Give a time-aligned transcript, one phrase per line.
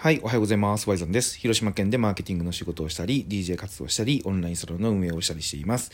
[0.00, 0.88] はい、おはようございます。
[0.88, 1.36] ワイゾンです。
[1.36, 5.90] 広島県でマーケティングの仕事をしたり、DJ 活動をしたり、オンラインサロンの運営をしたりしています。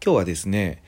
[0.00, 0.80] 今日はですね、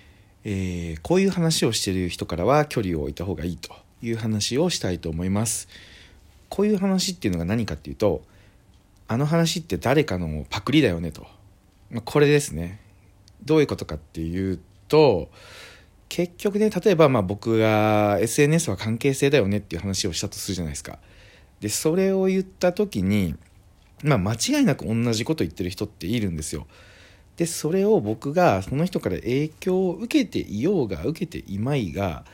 [0.45, 5.67] えー、こういう話をしてる人からは距離を置いた方がいいという話をしたいと思います。
[6.49, 8.23] こういう話っていうのが何かっていうと、
[9.09, 11.27] あの話って誰かのパクリだよねと。
[11.91, 12.79] まあ、これですね。
[13.45, 15.29] どういうことかっていうと、
[16.09, 21.01] 結局ね、例えばまあ僕が SNS は関係性だよねっていう話をしたとするじゃないですか。
[21.61, 23.35] でそれを言った時に
[24.03, 26.67] まあ間違いなく同じこと言ってる人っているんですよ。
[27.37, 32.25] でそれを僕がその人から影響を受けていようが受けていまいが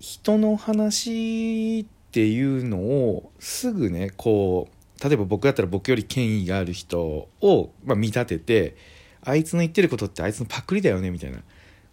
[0.00, 4.74] 人の話っていうのをすぐねこう
[5.08, 8.76] 例えば僕だったら僕より権威がある人を、まあ、見立てて
[9.22, 11.38] あいつの言ってることってあいつのパクリだよねみたいな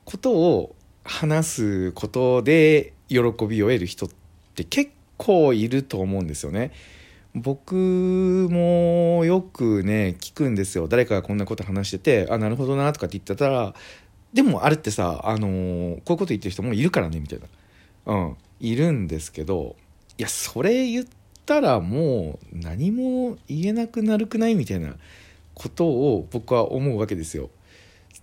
[0.03, 4.09] ことを話すことで喜びを得る人っ
[4.55, 6.71] て結構いると思うんですよね。
[7.35, 7.75] 僕
[8.51, 10.87] もよくね聞くんですよ。
[10.87, 13.75] 誰かがこんなこと話しててあなるほどなとかって言ってたら
[14.33, 17.45] でもあれってさあのー、こういうこと言ってる人もいるからねみたいな。
[18.13, 18.35] うん。
[18.59, 19.75] いるんですけど
[20.17, 21.05] いやそれ言っ
[21.45, 24.55] たらもう何も言えなくなるくない？
[24.55, 24.95] みたいな
[25.53, 27.49] ことを僕は思うわけですよ。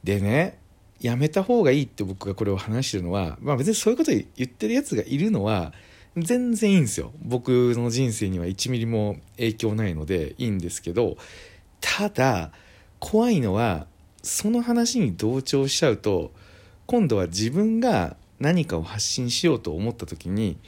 [0.05, 0.59] でね
[1.01, 5.73] やめた方がいいって僕がこれを話してるのはまあ別にそういうこと言ってるやつがいるのは
[6.23, 7.13] 全然いいんですよ。
[7.23, 11.17] 僕の人生には1ミリも影響ないのでいいんですけど
[11.81, 12.53] ただ
[12.99, 13.87] 怖いのは
[14.23, 16.33] その話に同調しちゃうと
[16.87, 20.59] 今度は自分が何かを発信しようと思った時に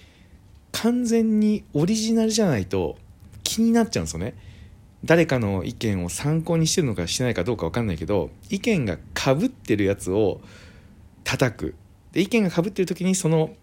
[0.72, 2.96] 完全にオリジナルじゃないと
[3.42, 4.34] 気になっちゃうんですよね。
[5.04, 10.40] 誰かの意見を参考にしてるのかしてないかどうか分かんないけど意見がかぶってるやつを
[11.24, 11.74] 叩く。
[12.12, 13.54] で意見がかぶってる時にその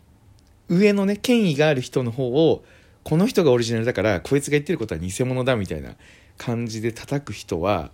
[0.69, 2.63] 上のね権威がある人の方を
[3.03, 5.95] この人がオリジナルだからこいつが言ってることは偽物だみたいな
[6.37, 7.91] 感じで叩く人は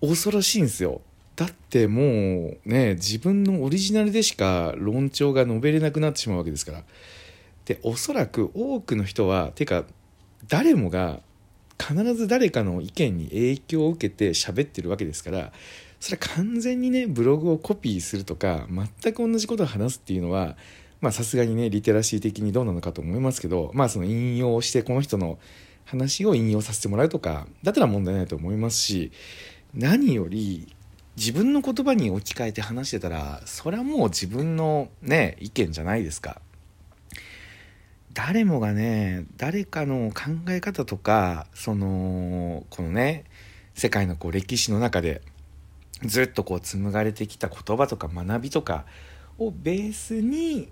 [0.00, 1.00] 恐ろしいんですよ。
[1.36, 6.82] だってもうね自分のオリジナルでしか論調が述べれなくなってしまうわけですから
[7.64, 9.84] でおそらく多くの人はてか
[10.48, 11.20] 誰もが
[11.78, 15.52] 必ず誰かの意見に影響を受けて喋ってるわけですから
[16.00, 20.56] それは完全にねブログをコピーするとか全く同じことを話すっていうのは
[21.02, 25.38] まあさすがにねリテラシー的にどうなのかと思いますけどまあその引用してこの人の
[25.84, 29.12] 話を引用させてもらうとかだったら問題ないと思いますし
[29.74, 30.74] 何より
[31.16, 36.40] 自分の言葉に置き換えて話してたらそれはもう自分のね意見じゃないですか。
[38.14, 43.24] 誰もがね誰かの考え方とかそのこのね
[43.74, 45.22] 世界のこう歴史の中で
[46.04, 48.84] ずっとこう紡がれてきた言葉とか学びとか
[49.38, 50.68] をベースに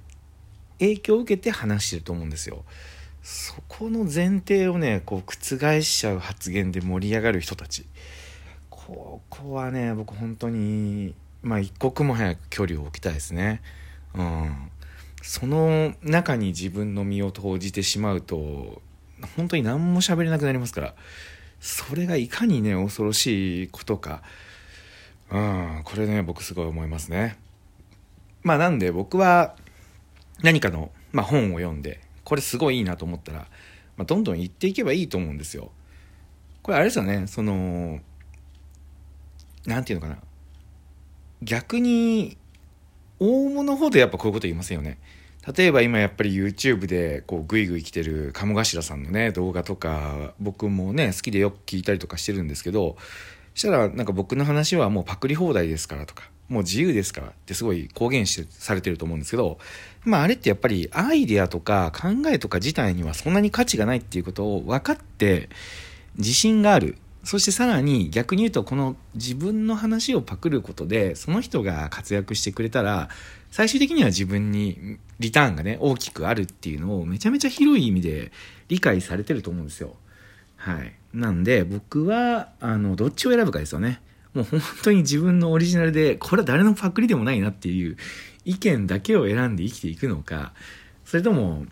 [0.81, 2.65] 影響を受けて話してると思うんですよ。
[3.23, 7.85] そこの前提をねこう覆しちゃう発言で盛り上がる人たち
[8.71, 13.63] ここはね僕本当にまあ一刻も早く距離を置きたいですね。
[14.15, 14.71] うん、
[15.23, 18.83] その中に自分の身を投じてしまうと
[19.37, 20.95] 本当に何も喋れなくなりますから
[21.61, 24.23] それがいかにね恐ろしいことか、
[25.31, 27.37] うん、これね僕すごい思いますね。
[28.43, 29.55] まあなんで僕は
[30.43, 33.39] 何かの、まあ、本を読んでこれすごいいいなと思ったら、
[33.97, 35.73] まあ、どんどん言っていけばいいと思うんですよ。
[36.62, 38.01] これあれですよねその
[39.67, 40.23] 何て言うのかな
[41.43, 42.37] 逆に
[43.19, 44.99] 大物ほどやっぱこういうこと言いませんよね。
[45.56, 52.97] 例えば今やっぱり YouTube でこうグイグイ来てる鴨頭さんのね動画とか僕もね好きでよく聞いたりとかしてるんですけど
[53.55, 59.59] したらなんか僕の話はもうパクリ放題ですからとかもう自由ですからってすごい公言してされてると思うんですけど、
[60.05, 65.49] まああれってやっぱりアイデアとか考えとか自体にはそんなに価値がないっていうことを分かって
[66.19, 66.99] 自信がある。
[67.22, 73.10] そしてさらに逆に言うとこの自分の話をパクることでその人が活躍してくれたら
[73.50, 78.33] 最終的には自分にリターンがね大きくあるっていうのをめちゃめちゃ広い意味で
[78.69, 79.97] 理解されてると思うんですよ。
[80.57, 80.95] はい。
[81.13, 84.01] なんで僕はあのどっちを選ぶかですよね。
[84.34, 87.97] もう本当に自分のオリジナルで、これは誰のパクリでもないなっていう
[88.44, 90.53] 意見だけを選んで生きていくのか、
[91.04, 91.66] それとも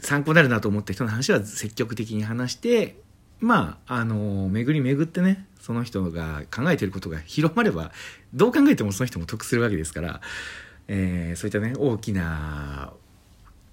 [0.00, 2.96] 参考になるなと思った人の話は積極的に話して、
[3.40, 7.90] まあ、あの、巡り巡ってね、その人が考えてることが広まれば、
[8.32, 10.20] どう考えてもその人も得するわけですから、
[10.88, 12.92] えー、そういったね、大きな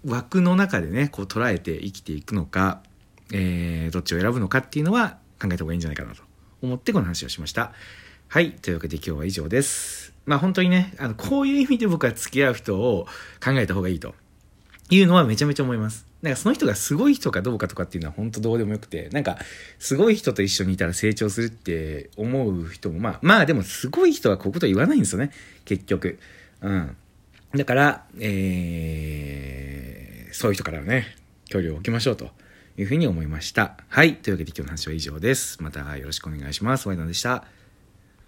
[0.05, 2.81] 枠の中でね、こう捉えて生きていくのか、
[3.31, 6.23] えー、どっちを選ぶのかっていうのは考えた方がいいんじゃないかなと
[6.61, 7.73] 思ってこの話をしました。
[8.31, 8.54] はい。
[8.54, 10.13] というわけで今日は以上です。
[10.25, 13.06] まあ本当にね、あの、こういう意味で僕は付き合う人を
[13.44, 14.16] 考えた方がいいと
[14.89, 16.07] いうのはめちゃめちゃ思います。
[16.22, 19.38] なんかその人がすごい人かどうかとかっていうのは本当どうでもよくて、なんか
[19.80, 25.31] すごい人と一緒にいたら成長するって思う人も、まあ、まあでもすごい人はこういうこと言わないんですよね、
[25.66, 26.18] 結局。
[26.62, 26.95] うん。
[27.54, 31.18] だから、えー、そういう人からはね、
[31.50, 32.30] 距離を置きましょうと
[32.77, 33.75] いうふうに思いました。
[33.89, 34.16] はい。
[34.16, 35.62] というわけで今日の話は以上です。
[35.62, 36.88] またよろしくお願いします。
[36.88, 37.44] ワイドンでした。